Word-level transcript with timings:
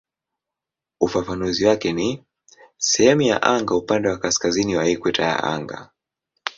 Ufafanuzi 1.01 1.65
wake 1.65 1.93
ni 1.93 2.23
"sehemu 2.77 3.21
ya 3.21 3.41
anga 3.43 3.75
upande 3.75 4.09
wa 4.09 4.17
kaskazini 4.17 4.75
wa 4.75 4.89
ikweta 4.89 5.23
ya 5.23 5.43
anga". 5.43 5.89